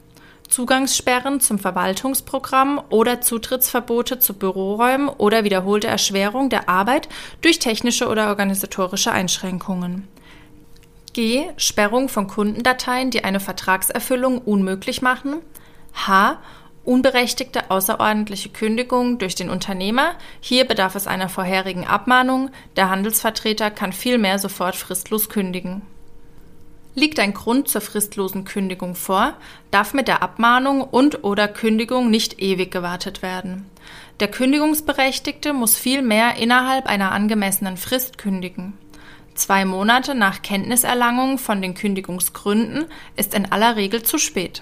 Zugangssperren 0.47 1.39
zum 1.39 1.59
Verwaltungsprogramm 1.59 2.81
oder 2.89 3.21
Zutrittsverbote 3.21 4.19
zu 4.19 4.33
Büroräumen 4.33 5.09
oder 5.09 5.43
wiederholte 5.43 5.87
Erschwerung 5.87 6.49
der 6.49 6.69
Arbeit 6.69 7.07
durch 7.41 7.59
technische 7.59 8.09
oder 8.09 8.27
organisatorische 8.27 9.11
Einschränkungen. 9.11 10.07
G. 11.13 11.45
Sperrung 11.57 12.09
von 12.09 12.27
Kundendateien, 12.27 13.11
die 13.11 13.23
eine 13.23 13.39
Vertragserfüllung 13.39 14.39
unmöglich 14.39 15.01
machen. 15.01 15.37
H. 15.93 16.37
Unberechtigte 16.83 17.69
außerordentliche 17.69 18.49
Kündigung 18.49 19.19
durch 19.19 19.35
den 19.35 19.49
Unternehmer. 19.49 20.15
Hier 20.39 20.65
bedarf 20.65 20.95
es 20.95 21.05
einer 21.05 21.29
vorherigen 21.29 21.85
Abmahnung. 21.85 22.49
Der 22.75 22.89
Handelsvertreter 22.89 23.69
kann 23.69 23.93
vielmehr 23.93 24.39
sofort 24.39 24.75
fristlos 24.75 25.29
kündigen. 25.29 25.83
Liegt 26.93 27.19
ein 27.19 27.33
Grund 27.33 27.69
zur 27.69 27.81
fristlosen 27.81 28.43
Kündigung 28.43 28.95
vor, 28.95 29.35
darf 29.69 29.93
mit 29.93 30.09
der 30.09 30.21
Abmahnung 30.21 30.81
und/oder 30.81 31.47
Kündigung 31.47 32.09
nicht 32.09 32.41
ewig 32.41 32.71
gewartet 32.71 33.21
werden. 33.21 33.65
Der 34.19 34.27
Kündigungsberechtigte 34.29 35.53
muss 35.53 35.77
vielmehr 35.77 36.35
innerhalb 36.35 36.87
einer 36.87 37.11
angemessenen 37.11 37.77
Frist 37.77 38.17
kündigen. 38.17 38.73
Zwei 39.35 39.63
Monate 39.63 40.15
nach 40.15 40.41
Kenntniserlangung 40.41 41.37
von 41.37 41.61
den 41.61 41.75
Kündigungsgründen 41.75 42.85
ist 43.15 43.33
in 43.33 43.51
aller 43.51 43.77
Regel 43.77 44.03
zu 44.03 44.17
spät. 44.17 44.61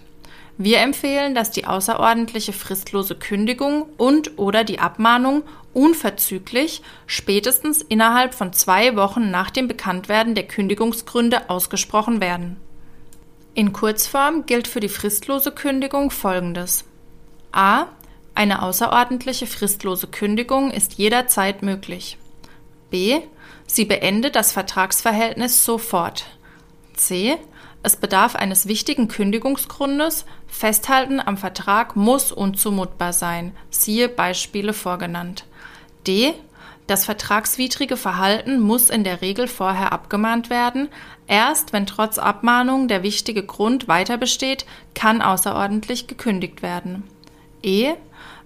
Wir 0.61 0.79
empfehlen, 0.79 1.35
dass 1.35 1.51
die 1.51 1.65
außerordentliche 1.65 2.51
fristlose 2.51 3.15
Kündigung 3.15 3.83
und/oder 3.95 4.65
die 4.65 4.79
Abmahnung 4.79 5.43
unverzüglich 5.73 6.81
spätestens 7.07 7.81
innerhalb 7.81 8.33
von 8.33 8.51
zwei 8.51 8.97
Wochen 8.97 9.31
nach 9.31 9.51
dem 9.51 9.69
Bekanntwerden 9.69 10.35
der 10.35 10.45
Kündigungsgründe 10.45 11.49
ausgesprochen 11.49 12.19
werden. 12.19 12.57
In 13.53 13.71
Kurzform 13.71 14.45
gilt 14.45 14.67
für 14.67 14.81
die 14.81 14.89
fristlose 14.89 15.53
Kündigung 15.53 16.11
Folgendes. 16.11 16.83
A. 17.53 17.85
Eine 18.35 18.61
außerordentliche 18.61 19.47
fristlose 19.47 20.07
Kündigung 20.07 20.71
ist 20.71 20.95
jederzeit 20.95 21.63
möglich. 21.63 22.17
B. 22.89 23.21
Sie 23.65 23.85
beendet 23.85 24.35
das 24.35 24.51
Vertragsverhältnis 24.51 25.63
sofort. 25.63 26.25
C. 26.95 27.37
Es 27.81 27.95
bedarf 27.95 28.35
eines 28.35 28.67
wichtigen 28.67 29.07
Kündigungsgrundes. 29.07 30.25
Festhalten 30.47 31.19
am 31.19 31.37
Vertrag 31.37 31.95
muss 31.95 32.31
unzumutbar 32.31 33.13
sein. 33.13 33.55
Siehe 33.69 34.09
Beispiele 34.09 34.73
vorgenannt. 34.73 35.45
D. 36.05 36.33
Das 36.87 37.05
vertragswidrige 37.05 37.97
Verhalten 37.97 38.59
muss 38.59 38.89
in 38.89 39.03
der 39.03 39.21
Regel 39.21 39.47
vorher 39.47 39.93
abgemahnt 39.93 40.49
werden. 40.49 40.89
Erst 41.27 41.71
wenn 41.71 41.85
trotz 41.85 42.17
Abmahnung 42.17 42.87
der 42.87 43.03
wichtige 43.03 43.43
Grund 43.43 43.87
weiter 43.87 44.17
besteht, 44.17 44.65
kann 44.95 45.21
außerordentlich 45.21 46.07
gekündigt 46.07 46.61
werden. 46.61 47.03
E. 47.61 47.93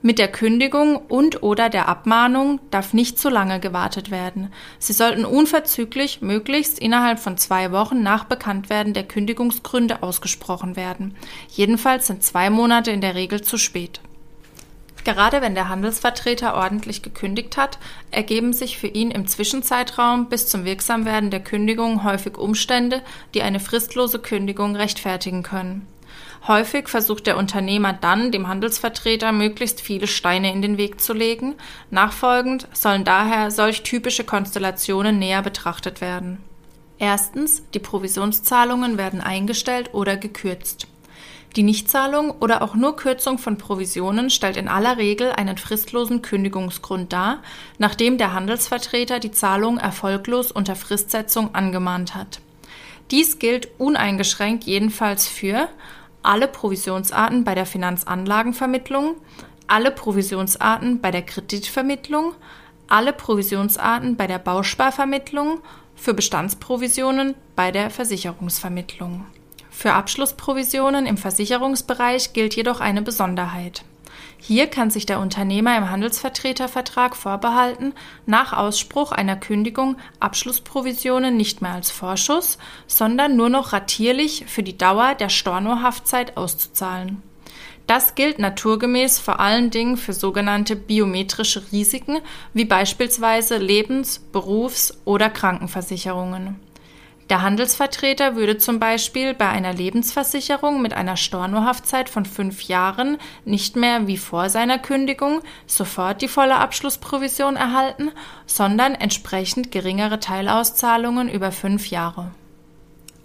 Mit 0.05 0.19
der 0.19 0.27
Kündigung 0.27 0.97
und/oder 0.97 1.69
der 1.69 1.87
Abmahnung 1.87 2.59
darf 2.71 2.91
nicht 2.91 3.17
zu 3.17 3.29
lange 3.29 3.61
gewartet 3.61 4.11
werden. 4.11 4.51
Sie 4.77 4.91
sollten 4.91 5.23
unverzüglich, 5.23 6.21
möglichst 6.21 6.77
innerhalb 6.77 7.19
von 7.19 7.37
zwei 7.37 7.71
Wochen 7.71 8.03
nach 8.03 8.25
Bekanntwerden 8.25 8.93
der 8.93 9.05
Kündigungsgründe 9.05 10.03
ausgesprochen 10.03 10.75
werden. 10.75 11.15
Jedenfalls 11.47 12.07
sind 12.07 12.21
zwei 12.21 12.49
Monate 12.49 12.91
in 12.91 12.99
der 12.99 13.15
Regel 13.15 13.43
zu 13.43 13.57
spät. 13.57 14.01
Gerade 15.05 15.41
wenn 15.41 15.55
der 15.55 15.69
Handelsvertreter 15.69 16.53
ordentlich 16.53 17.01
gekündigt 17.01 17.55
hat, 17.55 17.79
ergeben 18.11 18.51
sich 18.51 18.77
für 18.77 18.87
ihn 18.87 19.09
im 19.09 19.25
Zwischenzeitraum 19.25 20.27
bis 20.27 20.49
zum 20.49 20.65
Wirksamwerden 20.65 21.29
der 21.29 21.41
Kündigung 21.41 22.03
häufig 22.03 22.37
Umstände, 22.37 23.01
die 23.33 23.41
eine 23.41 23.61
fristlose 23.61 24.19
Kündigung 24.19 24.75
rechtfertigen 24.75 25.43
können. 25.43 25.87
Häufig 26.45 26.89
versucht 26.89 27.25
der 27.25 27.37
Unternehmer 27.37 27.93
dann, 27.93 28.31
dem 28.31 28.49
Handelsvertreter 28.49 29.31
möglichst 29.31 29.79
viele 29.79 30.07
Steine 30.07 30.51
in 30.51 30.61
den 30.61 30.77
Weg 30.77 30.99
zu 30.99 31.13
legen. 31.13 31.55
Nachfolgend 31.89 32.67
sollen 32.73 33.05
daher 33.05 33.49
solch 33.49 33.83
typische 33.83 34.25
Konstellationen 34.25 35.19
näher 35.19 35.41
betrachtet 35.41 36.01
werden. 36.01 36.39
Erstens, 36.99 37.63
die 37.73 37.79
Provisionszahlungen 37.79 38.97
werden 38.97 39.21
eingestellt 39.21 39.93
oder 39.93 40.17
gekürzt. 40.17 40.87
Die 41.55 41.63
Nichtzahlung 41.63 42.31
oder 42.31 42.61
auch 42.61 42.75
nur 42.75 42.95
Kürzung 42.95 43.37
von 43.37 43.57
Provisionen 43.57 44.29
stellt 44.29 44.57
in 44.57 44.67
aller 44.67 44.97
Regel 44.97 45.31
einen 45.31 45.57
fristlosen 45.57 46.21
Kündigungsgrund 46.21 47.13
dar, 47.13 47.43
nachdem 47.77 48.17
der 48.17 48.33
Handelsvertreter 48.33 49.19
die 49.19 49.31
Zahlung 49.31 49.77
erfolglos 49.77 50.51
unter 50.51 50.75
Fristsetzung 50.75 51.53
angemahnt 51.55 52.15
hat. 52.15 52.41
Dies 53.11 53.37
gilt 53.37 53.67
uneingeschränkt 53.77 54.63
jedenfalls 54.63 55.27
für 55.27 55.69
alle 56.23 56.47
Provisionsarten 56.47 57.43
bei 57.43 57.53
der 57.53 57.65
Finanzanlagenvermittlung, 57.65 59.15
alle 59.67 59.91
Provisionsarten 59.91 61.01
bei 61.01 61.11
der 61.11 61.21
Kreditvermittlung, 61.21 62.33
alle 62.87 63.13
Provisionsarten 63.13 64.15
bei 64.15 64.27
der 64.27 64.39
Bausparvermittlung, 64.39 65.59
für 65.95 66.13
Bestandsprovisionen 66.13 67.35
bei 67.55 67.71
der 67.71 67.89
Versicherungsvermittlung. 67.89 69.25
Für 69.69 69.93
Abschlussprovisionen 69.93 71.05
im 71.05 71.17
Versicherungsbereich 71.17 72.33
gilt 72.33 72.55
jedoch 72.55 72.79
eine 72.79 73.01
Besonderheit. 73.01 73.83
Hier 74.45 74.67
kann 74.67 74.91
sich 74.91 75.05
der 75.05 75.21
Unternehmer 75.21 75.77
im 75.77 75.89
Handelsvertretervertrag 75.89 77.15
vorbehalten, 77.15 77.93
nach 78.25 78.51
Ausspruch 78.51 79.13
einer 79.13 79.37
Kündigung 79.37 79.95
Abschlussprovisionen 80.19 81.37
nicht 81.37 81.61
mehr 81.61 81.71
als 81.71 81.91
Vorschuss, 81.91 82.57
sondern 82.85 83.37
nur 83.37 83.47
noch 83.47 83.71
ratierlich 83.71 84.43
für 84.47 84.61
die 84.61 84.77
Dauer 84.77 85.15
der 85.15 85.29
Stornohaftzeit 85.29 86.35
auszuzahlen. 86.35 87.23
Das 87.87 88.15
gilt 88.15 88.37
naturgemäß 88.37 89.17
vor 89.17 89.39
allen 89.39 89.69
Dingen 89.69 89.95
für 89.95 90.11
sogenannte 90.11 90.75
biometrische 90.75 91.63
Risiken 91.71 92.19
wie 92.53 92.65
beispielsweise 92.65 93.57
Lebens-, 93.59 94.19
Berufs- 94.19 94.97
oder 95.05 95.29
Krankenversicherungen. 95.29 96.59
Der 97.29 97.41
Handelsvertreter 97.41 98.35
würde 98.35 98.57
zum 98.57 98.79
Beispiel 98.79 99.33
bei 99.33 99.47
einer 99.47 99.73
Lebensversicherung 99.73 100.81
mit 100.81 100.93
einer 100.93 101.15
Stornohaftzeit 101.15 102.09
von 102.09 102.25
fünf 102.25 102.63
Jahren 102.63 103.17
nicht 103.45 103.75
mehr 103.75 104.07
wie 104.07 104.17
vor 104.17 104.49
seiner 104.49 104.77
Kündigung 104.77 105.41
sofort 105.65 106.21
die 106.21 106.27
volle 106.27 106.55
Abschlussprovision 106.55 107.55
erhalten, 107.55 108.11
sondern 108.45 108.93
entsprechend 108.93 109.71
geringere 109.71 110.19
Teilauszahlungen 110.19 111.29
über 111.29 111.51
fünf 111.51 111.89
Jahre. 111.89 112.31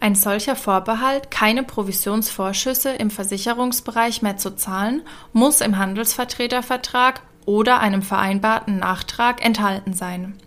Ein 0.01 0.15
solcher 0.15 0.55
Vorbehalt, 0.55 1.33
keine 1.33 1.65
Provisionsvorschüsse 1.65 2.91
im 2.91 3.11
Versicherungsbereich 3.11 4.23
mehr 4.23 4.37
zu 4.37 4.55
zahlen, 4.55 5.03
muss 5.33 5.61
im 5.61 5.77
Handelsvertretervertrag 5.77 7.21
oder 7.47 7.81
einem 7.81 8.03
vereinbarten 8.03 8.79
Nachtrag 8.79 9.45
enthalten 9.45 9.95
sein. 9.95 10.39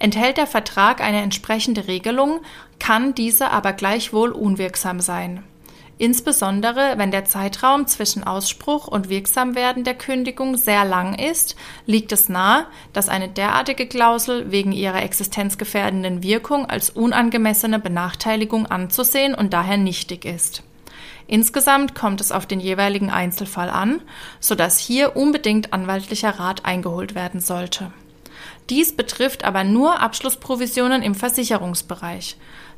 Enthält 0.00 0.38
der 0.38 0.46
Vertrag 0.46 1.02
eine 1.02 1.20
entsprechende 1.20 1.86
Regelung, 1.86 2.40
kann 2.78 3.14
diese 3.14 3.50
aber 3.50 3.74
gleichwohl 3.74 4.30
unwirksam 4.32 4.98
sein. 4.98 5.44
Insbesondere 5.98 6.94
wenn 6.96 7.10
der 7.10 7.26
Zeitraum 7.26 7.86
zwischen 7.86 8.24
Ausspruch 8.24 8.88
und 8.88 9.10
Wirksamwerden 9.10 9.84
der 9.84 9.94
Kündigung 9.94 10.56
sehr 10.56 10.86
lang 10.86 11.14
ist, 11.18 11.54
liegt 11.84 12.12
es 12.12 12.30
nahe, 12.30 12.64
dass 12.94 13.10
eine 13.10 13.28
derartige 13.28 13.86
Klausel 13.86 14.50
wegen 14.50 14.72
ihrer 14.72 15.02
existenzgefährdenden 15.02 16.22
Wirkung 16.22 16.64
als 16.64 16.88
unangemessene 16.88 17.78
Benachteiligung 17.78 18.64
anzusehen 18.64 19.34
und 19.34 19.52
daher 19.52 19.76
nichtig 19.76 20.24
ist. 20.24 20.62
Insgesamt 21.26 21.94
kommt 21.94 22.22
es 22.22 22.32
auf 22.32 22.46
den 22.46 22.60
jeweiligen 22.60 23.10
Einzelfall 23.10 23.68
an, 23.68 24.00
sodass 24.40 24.78
hier 24.78 25.14
unbedingt 25.16 25.74
anwaltlicher 25.74 26.30
Rat 26.40 26.64
eingeholt 26.64 27.14
werden 27.14 27.40
sollte. 27.40 27.92
Dies 28.70 28.94
betrifft 28.94 29.44
aber 29.44 29.64
nur 29.64 30.00
Abschlussprovisionen 30.00 31.02
im 31.02 31.16
Versicherungsbereich. 31.16 32.36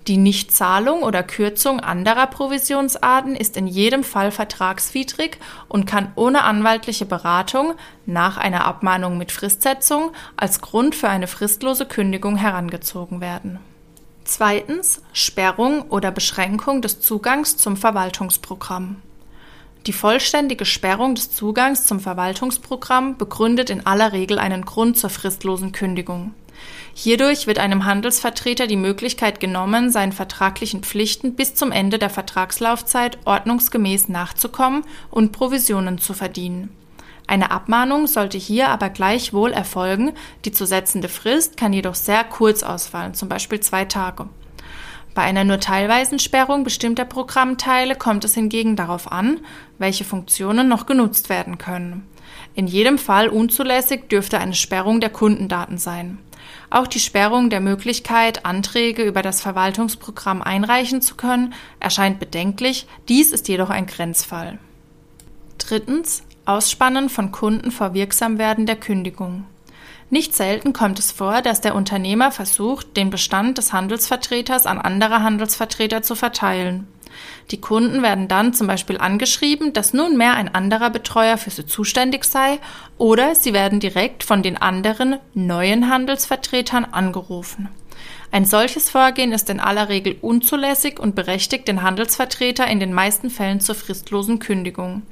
Die 0.08 0.16
Nichtzahlung 0.16 1.02
oder 1.02 1.22
Kürzung 1.22 1.78
anderer 1.78 2.26
Provisionsarten 2.26 3.37
ist 3.37 3.56
in 3.58 3.66
jedem 3.66 4.02
Fall 4.02 4.32
vertragswidrig 4.32 5.38
und 5.68 5.84
kann 5.87 6.11
ohne 6.16 6.42
anwaltliche 6.42 7.04
Beratung 7.04 7.75
nach 8.06 8.38
einer 8.38 8.64
Abmahnung 8.64 9.18
mit 9.18 9.30
Fristsetzung 9.30 10.11
als 10.37 10.61
Grund 10.62 10.94
für 10.94 11.08
eine 11.08 11.28
fristlose 11.28 11.87
Kündigung 11.87 12.37
herangezogen 12.37 13.20
werden. 13.20 13.61
Zweitens 14.25 15.02
Sperrung 15.12 15.82
oder 15.82 16.11
Beschränkung 16.11 16.80
des 16.80 17.00
Zugangs 17.00 17.58
zum 17.58 17.76
Verwaltungsprogramm. 17.76 19.02
Die 19.86 19.92
vollständige 19.92 20.64
Sperrung 20.64 21.16
des 21.16 21.32
Zugangs 21.32 21.86
zum 21.86 21.98
Verwaltungsprogramm 21.98 23.16
begründet 23.16 23.68
in 23.68 23.84
aller 23.84 24.12
Regel 24.12 24.38
einen 24.38 24.64
Grund 24.64 24.96
zur 24.96 25.10
fristlosen 25.10 25.72
Kündigung. 25.72 26.34
Hierdurch 26.94 27.48
wird 27.48 27.58
einem 27.58 27.84
Handelsvertreter 27.84 28.68
die 28.68 28.76
Möglichkeit 28.76 29.40
genommen, 29.40 29.90
seinen 29.90 30.12
vertraglichen 30.12 30.82
Pflichten 30.82 31.34
bis 31.34 31.56
zum 31.56 31.72
Ende 31.72 31.98
der 31.98 32.10
Vertragslaufzeit 32.10 33.18
ordnungsgemäß 33.24 34.08
nachzukommen 34.08 34.84
und 35.10 35.32
Provisionen 35.32 35.98
zu 35.98 36.14
verdienen. 36.14 36.70
Eine 37.26 37.50
Abmahnung 37.50 38.06
sollte 38.06 38.38
hier 38.38 38.68
aber 38.68 38.90
gleichwohl 38.90 39.52
erfolgen, 39.52 40.12
die 40.44 40.52
zu 40.52 40.66
setzende 40.66 41.08
Frist 41.08 41.56
kann 41.56 41.72
jedoch 41.72 41.94
sehr 41.94 42.22
kurz 42.24 42.62
ausfallen, 42.62 43.14
zum 43.14 43.28
Beispiel 43.28 43.60
zwei 43.60 43.84
Tage. 43.84 44.28
Bei 45.14 45.23
einer 45.23 45.45
nur 45.45 45.61
teilweisen 45.61 46.19
Sperrung 46.19 46.64
bestimmter 46.64 47.04
Programmteile 47.04 47.97
kommt 47.97 48.25
es 48.25 48.35
hingegen 48.35 48.76
darauf 48.76 49.12
an, 49.12 49.40
welche 49.78 50.04
Funktionen 50.04 50.69
noch 50.69 50.87
genutzt 50.87 51.28
werden 51.28 51.59
können. 51.59 52.07
In 52.54 52.66
jedem 52.66 52.99
Fall 52.99 53.28
unzulässig 53.28 54.09
dürfte 54.09 54.38
eine 54.38 54.54
Sperrung 54.54 55.00
der 55.00 55.11
Kundendaten 55.11 55.76
sein. 55.76 56.19
Auch 56.71 56.87
die 56.87 57.00
Sperrung 57.00 57.50
der 57.50 57.61
Möglichkeit, 57.61 58.47
Anträge 58.47 59.02
über 59.02 59.23
das 59.23 59.42
Verwaltungsprogramm 59.42 60.40
einreichen 60.40 61.02
zu 61.02 61.14
können, 61.14 61.54
erscheint 61.78 62.19
bedenklich, 62.19 62.87
dies 63.09 63.33
ist 63.33 63.49
jedoch 63.49 63.71
ein 63.71 63.87
Grenzfall. 63.87 64.59
Drittens 65.59 66.23
Ausspannen 66.45 67.09
von 67.09 67.31
Kunden 67.31 67.71
vor 67.71 67.95
Wirksamwerden 67.95 68.66
der 68.66 68.76
Kündigung. 68.76 69.45
Nicht 70.12 70.37
selten 70.37 70.75
kommt 70.75 70.99
es 70.99 71.11
vor, 71.11 71.40
dass 71.40 71.62
der 71.62 71.75
Unternehmer 71.75 72.33
versucht, 72.33 72.99
den 72.99 73.09
Bestand 73.09 73.57
des 73.57 73.73
Handelsvertreters 73.73 74.66
an 74.66 74.78
andere 74.78 75.23
Handelsvertreter 75.23 76.02
zu 76.02 76.14
verteilen. 76.14 76.87
Die 77.50 77.62
Kunden 77.62 78.02
werden 78.02 78.28
dann 78.28 78.52
zum 78.52 78.66
Beispiel 78.66 78.99
angeschrieben, 78.99 79.73
dass 79.73 79.95
nunmehr 79.95 80.35
ein 80.35 80.54
anderer 80.54 80.90
Betreuer 80.90 81.38
für 81.38 81.49
sie 81.49 81.64
zuständig 81.64 82.26
sei, 82.26 82.59
oder 82.99 83.35
sie 83.35 83.54
werden 83.54 83.81
direkt 83.81 84.23
von 84.23 84.42
den 84.42 84.59
anderen 84.59 85.16
neuen 85.33 85.88
Handelsvertretern 85.88 86.85
angerufen. 86.85 87.71
Ein 88.34 88.46
solches 88.46 88.88
Vorgehen 88.88 89.30
ist 89.30 89.50
in 89.50 89.60
aller 89.60 89.90
Regel 89.90 90.16
unzulässig 90.22 90.98
und 90.98 91.14
berechtigt 91.14 91.68
den 91.68 91.82
Handelsvertreter 91.82 92.66
in 92.66 92.80
den 92.80 92.94
meisten 92.94 93.28
Fällen 93.28 93.60
zur 93.60 93.74
fristlosen 93.74 94.38
Kündigung. 94.38 95.02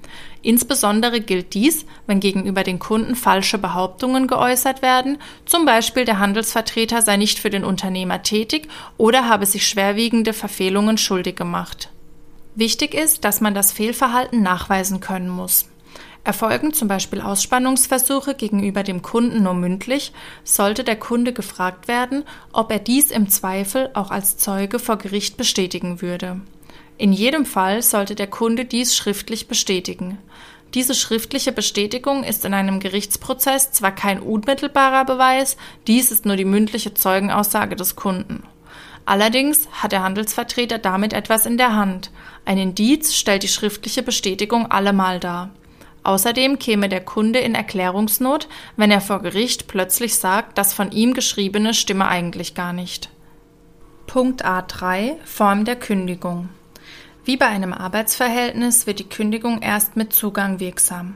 Insbesondere 0.40 1.20
gilt 1.20 1.52
dies, 1.52 1.84
wenn 2.06 2.20
gegenüber 2.20 2.62
den 2.64 2.78
Kunden 2.78 3.14
falsche 3.14 3.58
Behauptungen 3.58 4.26
geäußert 4.26 4.80
werden, 4.80 5.18
zum 5.44 5.66
Beispiel 5.66 6.06
der 6.06 6.18
Handelsvertreter 6.18 7.02
sei 7.02 7.18
nicht 7.18 7.38
für 7.38 7.50
den 7.50 7.62
Unternehmer 7.62 8.22
tätig 8.22 8.68
oder 8.96 9.28
habe 9.28 9.44
sich 9.44 9.66
schwerwiegende 9.66 10.32
Verfehlungen 10.32 10.96
schuldig 10.96 11.36
gemacht. 11.36 11.90
Wichtig 12.54 12.94
ist, 12.94 13.26
dass 13.26 13.42
man 13.42 13.52
das 13.52 13.70
Fehlverhalten 13.70 14.42
nachweisen 14.42 15.00
können 15.00 15.28
muss. 15.28 15.66
Erfolgen 16.22 16.74
zum 16.74 16.86
Beispiel 16.86 17.20
Ausspannungsversuche 17.20 18.34
gegenüber 18.34 18.82
dem 18.82 19.00
Kunden 19.00 19.42
nur 19.42 19.54
mündlich, 19.54 20.12
sollte 20.44 20.84
der 20.84 20.96
Kunde 20.96 21.32
gefragt 21.32 21.88
werden, 21.88 22.24
ob 22.52 22.70
er 22.70 22.78
dies 22.78 23.10
im 23.10 23.28
Zweifel 23.28 23.90
auch 23.94 24.10
als 24.10 24.36
Zeuge 24.36 24.78
vor 24.78 24.98
Gericht 24.98 25.36
bestätigen 25.36 26.02
würde. 26.02 26.40
In 26.98 27.14
jedem 27.14 27.46
Fall 27.46 27.80
sollte 27.80 28.14
der 28.14 28.26
Kunde 28.26 28.66
dies 28.66 28.94
schriftlich 28.94 29.48
bestätigen. 29.48 30.18
Diese 30.74 30.94
schriftliche 30.94 31.50
Bestätigung 31.50 32.22
ist 32.22 32.44
in 32.44 32.52
einem 32.52 32.78
Gerichtsprozess 32.78 33.72
zwar 33.72 33.92
kein 33.92 34.20
unmittelbarer 34.20 35.06
Beweis, 35.06 35.56
dies 35.86 36.12
ist 36.12 36.26
nur 36.26 36.36
die 36.36 36.44
mündliche 36.44 36.92
Zeugenaussage 36.92 37.74
des 37.74 37.96
Kunden. 37.96 38.44
Allerdings 39.06 39.66
hat 39.72 39.92
der 39.92 40.02
Handelsvertreter 40.02 40.78
damit 40.78 41.12
etwas 41.12 41.46
in 41.46 41.56
der 41.56 41.74
Hand. 41.74 42.12
Ein 42.44 42.58
Indiz 42.58 43.14
stellt 43.16 43.42
die 43.42 43.48
schriftliche 43.48 44.02
Bestätigung 44.02 44.70
allemal 44.70 45.18
dar. 45.18 45.50
Außerdem 46.02 46.58
käme 46.58 46.88
der 46.88 47.02
Kunde 47.02 47.40
in 47.40 47.54
Erklärungsnot, 47.54 48.48
wenn 48.76 48.90
er 48.90 49.00
vor 49.00 49.20
Gericht 49.20 49.66
plötzlich 49.66 50.16
sagt, 50.16 50.56
das 50.56 50.72
von 50.72 50.92
ihm 50.92 51.12
geschriebene 51.12 51.74
stimme 51.74 52.08
eigentlich 52.08 52.54
gar 52.54 52.72
nicht. 52.72 53.10
Punkt 54.06 54.44
A3 54.44 55.16
Form 55.24 55.64
der 55.64 55.76
Kündigung. 55.76 56.48
Wie 57.24 57.36
bei 57.36 57.46
einem 57.46 57.72
Arbeitsverhältnis 57.72 58.86
wird 58.86 58.98
die 58.98 59.08
Kündigung 59.08 59.62
erst 59.62 59.96
mit 59.96 60.12
Zugang 60.12 60.58
wirksam. 60.58 61.14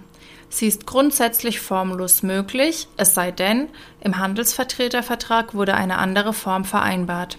Sie 0.48 0.68
ist 0.68 0.86
grundsätzlich 0.86 1.58
formlos 1.58 2.22
möglich, 2.22 2.86
es 2.96 3.14
sei 3.14 3.32
denn, 3.32 3.68
im 4.00 4.18
Handelsvertretervertrag 4.18 5.54
wurde 5.54 5.74
eine 5.74 5.98
andere 5.98 6.32
Form 6.32 6.64
vereinbart. 6.64 7.38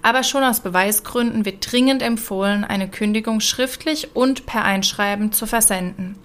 Aber 0.00 0.22
schon 0.22 0.44
aus 0.44 0.60
Beweisgründen 0.60 1.44
wird 1.44 1.70
dringend 1.70 2.02
empfohlen, 2.02 2.64
eine 2.64 2.88
Kündigung 2.88 3.40
schriftlich 3.40 4.16
und 4.16 4.46
per 4.46 4.64
Einschreiben 4.64 5.32
zu 5.32 5.46
versenden. 5.46 6.16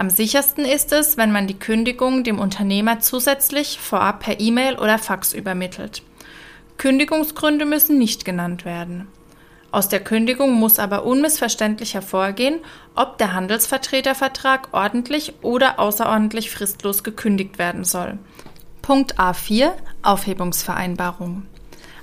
Am 0.00 0.10
sichersten 0.10 0.64
ist 0.64 0.92
es, 0.92 1.16
wenn 1.16 1.32
man 1.32 1.48
die 1.48 1.58
Kündigung 1.58 2.22
dem 2.22 2.38
Unternehmer 2.38 3.00
zusätzlich 3.00 3.80
vorab 3.80 4.20
per 4.20 4.38
E-Mail 4.38 4.78
oder 4.78 4.96
Fax 4.96 5.32
übermittelt. 5.32 6.04
Kündigungsgründe 6.76 7.64
müssen 7.64 7.98
nicht 7.98 8.24
genannt 8.24 8.64
werden. 8.64 9.08
Aus 9.72 9.88
der 9.88 9.98
Kündigung 9.98 10.52
muss 10.52 10.78
aber 10.78 11.04
unmissverständlich 11.04 11.94
hervorgehen, 11.94 12.60
ob 12.94 13.18
der 13.18 13.32
Handelsvertretervertrag 13.32 14.68
ordentlich 14.70 15.34
oder 15.42 15.80
außerordentlich 15.80 16.52
fristlos 16.52 17.02
gekündigt 17.02 17.58
werden 17.58 17.82
soll. 17.82 18.18
Punkt 18.82 19.18
A4 19.18 19.72
Aufhebungsvereinbarung. 20.02 21.42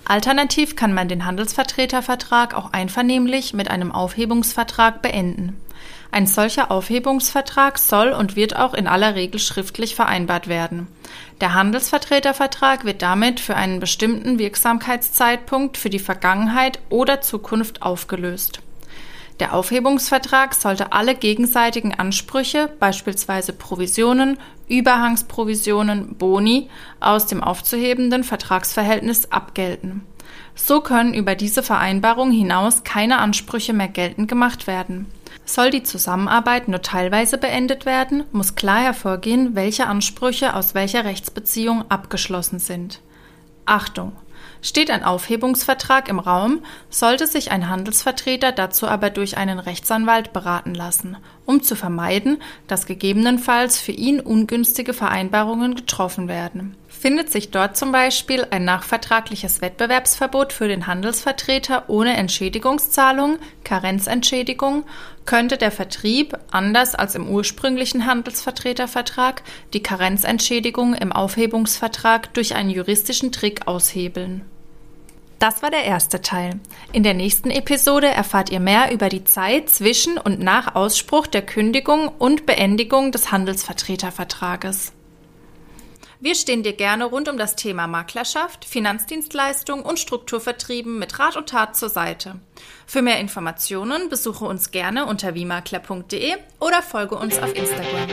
Alternativ 0.03 0.75
kann 0.75 0.93
man 0.93 1.07
den 1.07 1.23
Handelsvertretervertrag 1.23 2.55
auch 2.55 2.73
einvernehmlich 2.73 3.53
mit 3.53 3.71
einem 3.71 3.93
Aufhebungsvertrag 3.93 5.01
beenden. 5.01 5.55
Ein 6.15 6.27
solcher 6.27 6.71
Aufhebungsvertrag 6.71 7.77
soll 7.77 8.13
und 8.13 8.37
wird 8.37 8.55
auch 8.55 8.73
in 8.73 8.87
aller 8.87 9.15
Regel 9.15 9.37
schriftlich 9.37 9.95
vereinbart 9.95 10.47
werden. 10.47 10.87
Der 11.41 11.53
Handelsvertretervertrag 11.53 12.85
wird 12.85 13.01
damit 13.01 13.41
für 13.41 13.57
einen 13.57 13.81
bestimmten 13.81 14.39
Wirksamkeitszeitpunkt 14.39 15.75
für 15.75 15.89
die 15.89 15.99
Vergangenheit 15.99 16.79
oder 16.87 17.19
Zukunft 17.19 17.81
aufgelöst. 17.81 18.61
Der 19.41 19.53
Aufhebungsvertrag 19.53 20.53
sollte 20.53 20.93
alle 20.93 21.15
gegenseitigen 21.15 21.93
Ansprüche, 21.93 22.69
beispielsweise 22.79 23.51
Provisionen, 23.51 24.37
Überhangsprovisionen, 24.69 26.15
Boni, 26.15 26.69
aus 27.01 27.25
dem 27.25 27.43
aufzuhebenden 27.43 28.23
Vertragsverhältnis 28.23 29.33
abgelten. 29.33 30.03
So 30.55 30.79
können 30.79 31.13
über 31.13 31.35
diese 31.35 31.61
Vereinbarung 31.61 32.31
hinaus 32.31 32.85
keine 32.85 33.17
Ansprüche 33.17 33.73
mehr 33.73 33.89
geltend 33.89 34.29
gemacht 34.29 34.65
werden. 34.65 35.07
Soll 35.45 35.69
die 35.69 35.83
Zusammenarbeit 35.83 36.67
nur 36.67 36.81
teilweise 36.81 37.37
beendet 37.37 37.85
werden, 37.85 38.23
muss 38.31 38.55
klar 38.55 38.81
hervorgehen, 38.81 39.55
welche 39.55 39.85
Ansprüche 39.85 40.55
aus 40.55 40.73
welcher 40.73 41.05
Rechtsbeziehung 41.05 41.85
abgeschlossen 41.89 42.59
sind. 42.59 42.99
Achtung! 43.65 44.13
Steht 44.61 44.89
ein 44.89 45.03
Aufhebungsvertrag 45.03 46.09
im 46.09 46.17
Raum, 46.17 46.61
sollte 46.89 47.27
sich 47.27 47.51
ein 47.51 47.69
Handelsvertreter 47.69 48.51
dazu 48.51 48.87
aber 48.87 49.11
durch 49.11 49.37
einen 49.37 49.59
Rechtsanwalt 49.59 50.33
beraten 50.33 50.73
lassen, 50.73 51.17
um 51.45 51.61
zu 51.61 51.75
vermeiden, 51.75 52.41
dass 52.67 52.87
gegebenenfalls 52.87 53.79
für 53.79 53.91
ihn 53.91 54.19
ungünstige 54.19 54.93
Vereinbarungen 54.93 55.75
getroffen 55.75 56.27
werden. 56.27 56.75
Findet 57.05 57.31
sich 57.31 57.51
dort 57.51 57.77
zum 57.77 57.91
Beispiel 57.91 58.47
ein 58.49 58.65
nachvertragliches 58.65 59.61
Wettbewerbsverbot 59.61 60.51
für 60.51 60.67
den 60.67 60.87
Handelsvertreter 60.87 61.83
ohne 61.87 62.17
Entschädigungszahlung, 62.17 63.37
Karenzentschädigung, 63.63 64.85
könnte 65.27 65.57
der 65.57 65.69
Vertrieb, 65.69 66.35
anders 66.49 66.95
als 66.95 67.13
im 67.13 67.29
ursprünglichen 67.29 68.07
Handelsvertretervertrag, 68.07 69.43
die 69.73 69.83
Karenzentschädigung 69.83 70.95
im 70.95 71.11
Aufhebungsvertrag 71.11 72.33
durch 72.33 72.55
einen 72.55 72.71
juristischen 72.71 73.31
Trick 73.31 73.67
aushebeln. 73.67 74.41
Das 75.37 75.61
war 75.61 75.69
der 75.69 75.83
erste 75.83 76.23
Teil. 76.23 76.59
In 76.91 77.03
der 77.03 77.13
nächsten 77.13 77.51
Episode 77.51 78.07
erfahrt 78.07 78.49
ihr 78.49 78.59
mehr 78.59 78.91
über 78.91 79.09
die 79.09 79.25
Zeit 79.25 79.69
zwischen 79.69 80.17
und 80.17 80.39
nach 80.39 80.73
Ausspruch 80.73 81.27
der 81.27 81.43
Kündigung 81.43 82.07
und 82.07 82.47
Beendigung 82.47 83.11
des 83.11 83.31
Handelsvertretervertrages. 83.31 84.94
Wir 86.25 86.33
stehen 86.33 86.63
dir 86.63 86.73
gerne 86.73 87.05
rund 87.05 87.29
um 87.29 87.37
das 87.37 87.55
Thema 87.55 87.85
Maklerschaft, 87.85 88.65
Finanzdienstleistung 88.65 89.83
und 89.83 89.99
Strukturvertrieben 89.99 90.97
mit 90.97 91.19
Rat 91.19 91.37
und 91.37 91.49
Tat 91.49 91.75
zur 91.75 91.89
Seite. 91.89 92.39
Für 92.87 93.03
mehr 93.03 93.19
Informationen 93.19 94.09
besuche 94.09 94.45
uns 94.45 94.71
gerne 94.71 95.05
unter 95.05 95.35
wiemakler.de 95.35 96.33
oder 96.59 96.81
folge 96.81 97.13
uns 97.13 97.37
auf 97.37 97.53
Instagram. 97.53 98.09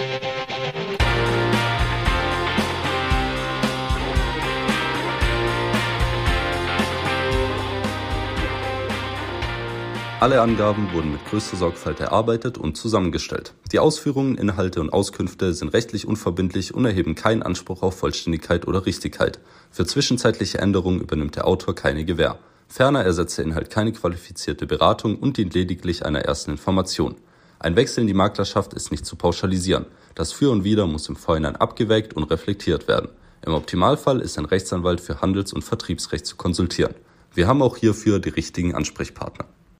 Alle 10.22 10.40
Angaben 10.40 10.92
wurden 10.92 11.10
mit 11.10 11.24
größter 11.26 11.56
Sorgfalt 11.56 11.98
erarbeitet 11.98 12.56
und 12.56 12.76
zusammengestellt. 12.76 13.54
Die 13.72 13.80
Ausführungen, 13.80 14.38
Inhalte 14.38 14.80
und 14.80 14.92
Auskünfte 14.92 15.52
sind 15.52 15.70
rechtlich 15.70 16.06
unverbindlich 16.06 16.74
und 16.74 16.84
erheben 16.84 17.16
keinen 17.16 17.42
Anspruch 17.42 17.82
auf 17.82 17.98
Vollständigkeit 17.98 18.68
oder 18.68 18.86
Richtigkeit. 18.86 19.40
Für 19.72 19.84
zwischenzeitliche 19.84 20.58
Änderungen 20.58 21.00
übernimmt 21.00 21.34
der 21.34 21.48
Autor 21.48 21.74
keine 21.74 22.04
Gewähr. 22.04 22.38
Ferner 22.68 23.02
ersetzt 23.02 23.36
der 23.36 23.46
Inhalt 23.46 23.70
keine 23.70 23.90
qualifizierte 23.90 24.64
Beratung 24.64 25.16
und 25.16 25.38
dient 25.38 25.54
lediglich 25.54 26.06
einer 26.06 26.20
ersten 26.20 26.52
Information. 26.52 27.16
Ein 27.58 27.74
Wechsel 27.74 28.02
in 28.02 28.06
die 28.06 28.14
Maklerschaft 28.14 28.74
ist 28.74 28.92
nicht 28.92 29.04
zu 29.04 29.16
pauschalisieren. 29.16 29.86
Das 30.14 30.32
Für 30.32 30.52
und 30.52 30.62
Wider 30.62 30.86
muss 30.86 31.08
im 31.08 31.16
Vorhinein 31.16 31.56
abgewägt 31.56 32.14
und 32.14 32.30
reflektiert 32.30 32.86
werden. 32.86 33.08
Im 33.44 33.54
Optimalfall 33.54 34.20
ist 34.20 34.38
ein 34.38 34.44
Rechtsanwalt 34.44 35.00
für 35.00 35.20
Handels- 35.20 35.52
und 35.52 35.62
Vertriebsrecht 35.62 36.26
zu 36.26 36.36
konsultieren. 36.36 36.94
Wir 37.34 37.48
haben 37.48 37.60
auch 37.60 37.76
hierfür 37.76 38.20
die 38.20 38.28
richtigen 38.28 38.76
Ansprechpartner. 38.76 39.46